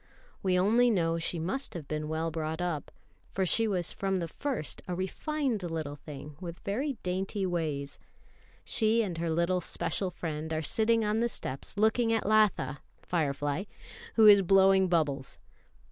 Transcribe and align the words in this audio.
We 0.41 0.57
only 0.57 0.89
know 0.89 1.19
she 1.19 1.37
must 1.37 1.75
have 1.75 1.87
been 1.87 2.07
well 2.07 2.31
brought 2.31 2.59
up, 2.59 2.89
for 3.29 3.45
she 3.45 3.67
was 3.67 3.93
from 3.93 4.15
the 4.15 4.27
first 4.27 4.81
a 4.87 4.95
refined 4.95 5.61
little 5.61 5.95
thing 5.95 6.37
with 6.41 6.57
very 6.61 6.93
dainty 7.03 7.45
ways. 7.45 7.99
She 8.63 9.03
and 9.03 9.19
her 9.19 9.29
little 9.29 9.61
special 9.61 10.09
friend 10.09 10.51
are 10.53 10.63
sitting 10.63 11.05
on 11.05 11.19
the 11.19 11.29
steps 11.29 11.77
looking 11.77 12.11
at 12.11 12.25
Latha 12.25 12.79
(Firefly), 13.03 13.65
who 14.15 14.25
is 14.25 14.41
blowing 14.41 14.87
bubbles. 14.87 15.37